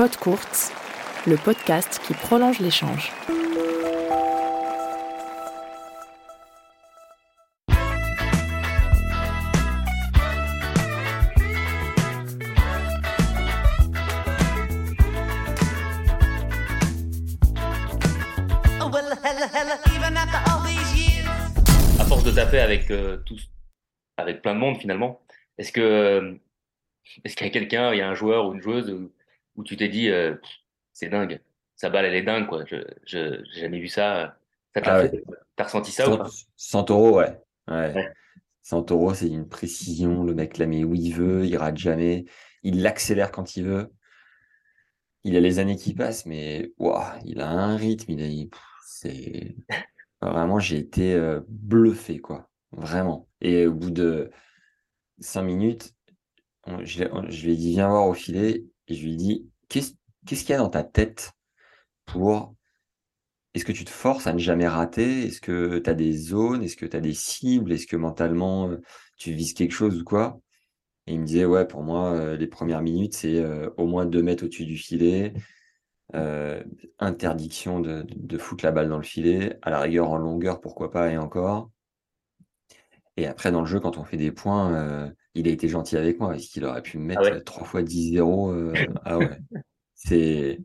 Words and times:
Pod 0.00 0.16
Courts, 0.16 0.72
le 1.26 1.36
podcast 1.36 2.00
qui 2.06 2.14
prolonge 2.14 2.58
l'échange. 2.58 3.12
À 21.98 22.04
force 22.06 22.24
de 22.24 22.30
taper 22.30 22.60
avec 22.60 22.90
euh, 22.90 23.18
tous, 23.26 23.50
avec 24.16 24.40
plein 24.40 24.54
de 24.54 24.60
monde 24.60 24.78
finalement, 24.78 25.20
est-ce 25.58 25.72
que 25.72 25.82
euh, 25.82 26.32
est-ce 27.22 27.36
qu'il 27.36 27.46
y 27.46 27.50
a 27.50 27.52
quelqu'un, 27.52 27.92
il 27.92 27.98
y 27.98 28.00
a 28.00 28.08
un 28.08 28.14
joueur 28.14 28.46
ou 28.46 28.54
une 28.54 28.62
joueuse 28.62 29.10
où, 29.60 29.64
tu 29.64 29.76
t'es 29.76 29.88
dit 29.88 30.08
euh, 30.10 30.36
c'est 30.92 31.08
dingue, 31.08 31.40
sa 31.76 31.90
balle 31.90 32.06
elle 32.06 32.14
est 32.14 32.22
dingue 32.22 32.48
quoi, 32.48 32.64
je 32.66 32.76
je 33.06 33.42
j'ai 33.52 33.60
jamais 33.62 33.80
vu 33.80 33.88
ça. 33.88 34.38
Ah 34.82 35.04
T'as 35.56 35.64
ressenti 35.64 35.92
ça 35.92 36.08
ou 36.08 36.14
pas? 36.14 36.34
Santoro, 36.56 37.18
ouais. 37.18 37.40
ouais. 37.68 37.94
Ouais. 37.94 38.14
Santoro, 38.62 39.14
c'est 39.14 39.28
une 39.28 39.48
précision. 39.48 40.24
Le 40.24 40.34
mec 40.34 40.58
la 40.58 40.66
met 40.66 40.84
où 40.84 40.94
il 40.94 41.12
veut, 41.14 41.46
il 41.46 41.56
rate 41.56 41.78
jamais. 41.78 42.26
Il 42.62 42.82
l'accélère 42.82 43.32
quand 43.32 43.56
il 43.56 43.64
veut. 43.66 43.92
Il 45.24 45.36
a 45.36 45.40
les 45.40 45.58
années 45.58 45.76
qui 45.76 45.94
passent, 45.94 46.26
mais 46.26 46.72
il 47.24 47.40
a 47.40 47.50
un 47.50 47.76
rythme. 47.76 48.12
Il 48.12 48.22
a, 48.22 48.48
pff, 48.48 48.60
c'est 48.86 49.56
vraiment, 50.22 50.58
j'ai 50.60 50.78
été 50.78 51.14
euh, 51.14 51.40
bluffé, 51.48 52.20
quoi. 52.20 52.50
Vraiment. 52.72 53.28
Et 53.40 53.66
au 53.66 53.74
bout 53.74 53.90
de 53.90 54.30
cinq 55.20 55.44
minutes, 55.44 55.94
on- 56.66 56.84
je, 56.84 57.04
on- 57.12 57.30
je 57.30 57.46
lui 57.46 57.54
ai 57.54 57.56
dit, 57.56 57.72
viens 57.72 57.88
voir 57.90 58.06
au 58.08 58.14
filet. 58.14 58.66
Et 58.88 58.94
je 58.94 59.04
lui 59.04 59.14
ai 59.14 59.16
dit, 59.16 59.49
qu'est-ce 59.70 60.44
qu'il 60.44 60.50
y 60.50 60.52
a 60.52 60.58
dans 60.58 60.68
ta 60.68 60.84
tête 60.84 61.32
pour 62.04 62.54
est-ce 63.54 63.64
que 63.64 63.72
tu 63.72 63.84
te 63.84 63.90
forces 63.90 64.26
à 64.26 64.32
ne 64.32 64.38
jamais 64.38 64.68
rater? 64.68 65.26
Est-ce 65.26 65.40
que 65.40 65.78
tu 65.78 65.90
as 65.90 65.94
des 65.94 66.12
zones? 66.12 66.62
Est-ce 66.62 66.76
que 66.76 66.86
tu 66.86 66.96
as 66.96 67.00
des 67.00 67.14
cibles? 67.14 67.72
Est-ce 67.72 67.86
que 67.86 67.96
mentalement, 67.96 68.68
euh, 68.70 68.80
tu 69.16 69.32
vises 69.32 69.54
quelque 69.54 69.72
chose 69.72 70.00
ou 70.00 70.04
quoi? 70.04 70.40
Et 71.06 71.14
il 71.14 71.20
me 71.20 71.26
disait, 71.26 71.44
ouais, 71.46 71.66
pour 71.66 71.82
moi, 71.82 72.12
euh, 72.12 72.36
les 72.36 72.46
premières 72.46 72.82
minutes, 72.82 73.14
c'est 73.14 73.38
euh, 73.40 73.70
au 73.76 73.86
moins 73.86 74.06
deux 74.06 74.22
mètres 74.22 74.44
au-dessus 74.44 74.66
du 74.66 74.76
filet, 74.76 75.34
interdiction 76.98 77.80
de, 77.80 78.04
de, 78.08 78.38
foutre 78.38 78.64
la 78.64 78.72
balle 78.72 78.88
dans 78.88 78.96
le 78.96 79.04
filet, 79.04 79.58
à 79.62 79.70
la 79.70 79.80
rigueur 79.80 80.10
en 80.10 80.18
longueur, 80.18 80.60
pourquoi 80.60 80.90
pas, 80.90 81.10
et 81.10 81.16
encore. 81.16 81.70
Et 83.16 83.26
après, 83.26 83.52
dans 83.52 83.60
le 83.60 83.66
jeu, 83.66 83.78
quand 83.80 83.96
on 83.96 84.04
fait 84.04 84.16
des 84.16 84.32
points, 84.32 85.12
il 85.34 85.48
a 85.48 85.50
été 85.52 85.68
gentil 85.68 85.96
avec 85.96 86.18
moi, 86.20 86.30
parce 86.30 86.46
qu'il 86.46 86.64
aurait 86.64 86.82
pu 86.82 86.98
me 86.98 87.04
mettre 87.06 87.32
ouais? 87.32 87.34
euh, 87.34 87.40
trois 87.40 87.64
fois 87.66 87.82
10-0. 87.82 88.52
euh, 88.52 88.92
ah 89.04 89.20
ouais, 89.20 89.38
c'est 89.94 90.60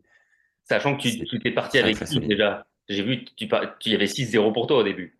Sachant 0.64 0.98
que 0.98 1.00
tu, 1.00 1.40
t'es 1.40 1.50
parti 1.50 1.78
avec 1.78 1.96
solide. 2.06 2.28
déjà? 2.28 2.66
J'ai 2.90 3.02
vu, 3.02 3.24
tu, 3.24 3.48
par- 3.48 3.78
tu 3.78 3.88
y 3.90 3.94
avais 3.94 4.06
6-0 4.06 4.52
pour 4.52 4.66
toi 4.66 4.76
au 4.78 4.82
début. 4.82 5.16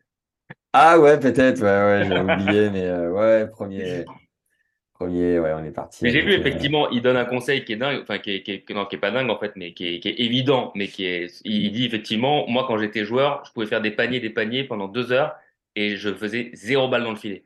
Ah 0.72 0.98
ouais, 1.00 1.18
peut-être, 1.18 1.60
ouais, 1.62 1.66
ouais, 2.00 2.04
j'ai 2.04 2.20
oublié, 2.20 2.70
mais 2.70 2.84
euh, 2.84 3.10
ouais, 3.10 3.48
premier, 3.48 4.10
premier, 4.94 5.40
ouais, 5.40 5.52
on 5.54 5.64
est 5.64 5.72
parti 5.72 6.04
Mais 6.04 6.10
j'ai 6.10 6.20
vu 6.22 6.32
euh, 6.34 6.34
effectivement, 6.34 6.90
il 6.90 7.00
donne 7.02 7.16
un 7.16 7.24
conseil 7.24 7.64
qui 7.64 7.72
est 7.72 7.76
dingue, 7.76 8.00
enfin 8.02 8.18
qui 8.18 8.30
est, 8.32 8.42
qui 8.42 8.52
est- 8.52 8.60
que- 8.62 8.72
non, 8.74 8.84
qui 8.86 8.96
est 8.96 8.98
pas 8.98 9.10
dingue 9.10 9.30
en 9.30 9.38
fait, 9.38 9.52
mais 9.56 9.72
qui 9.74 9.86
est, 9.96 10.00
qui 10.00 10.08
est 10.08 10.20
évident, 10.20 10.72
mais 10.74 10.88
qui 10.88 11.04
est, 11.06 11.40
il, 11.44 11.64
il 11.66 11.72
dit 11.72 11.86
effectivement, 11.86 12.46
moi 12.48 12.64
quand 12.66 12.78
j'étais 12.78 13.04
joueur, 13.04 13.44
je 13.46 13.52
pouvais 13.52 13.66
faire 13.66 13.80
des 13.82 13.90
paniers, 13.90 14.20
des 14.20 14.30
paniers 14.30 14.64
pendant 14.64 14.88
deux 14.88 15.10
heures 15.12 15.34
et 15.74 15.96
je 15.96 16.12
faisais 16.14 16.50
zéro 16.54 16.88
balle 16.88 17.04
dans 17.04 17.10
le 17.12 17.16
filet. 17.16 17.44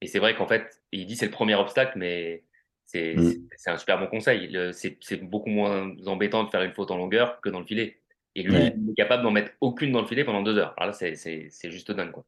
Et 0.00 0.06
c'est 0.06 0.18
vrai 0.18 0.34
qu'en 0.36 0.46
fait, 0.46 0.82
il 0.92 1.06
dit 1.06 1.16
c'est 1.16 1.26
le 1.26 1.32
premier 1.32 1.54
obstacle, 1.54 1.98
mais 1.98 2.44
c'est 2.86 3.14
Mm. 3.16 3.48
un 3.66 3.76
super 3.76 3.98
bon 3.98 4.06
conseil. 4.06 4.56
C'est 4.72 5.22
beaucoup 5.22 5.50
moins 5.50 5.94
embêtant 6.06 6.44
de 6.44 6.50
faire 6.50 6.62
une 6.62 6.72
faute 6.72 6.90
en 6.90 6.96
longueur 6.96 7.40
que 7.40 7.48
dans 7.50 7.60
le 7.60 7.66
filet. 7.66 8.00
Et 8.34 8.42
lui, 8.42 8.54
Ouais. 8.54 8.72
il 8.76 8.90
est 8.90 8.94
capable 8.94 9.22
d'en 9.24 9.30
mettre 9.32 9.52
aucune 9.60 9.92
dans 9.92 10.00
le 10.00 10.06
filet 10.06 10.24
pendant 10.24 10.42
deux 10.42 10.56
heures. 10.58 10.74
Alors 10.76 10.88
là, 10.88 11.14
c'est 11.16 11.70
juste 11.70 11.90
dingue 11.92 12.12
quoi. 12.12 12.24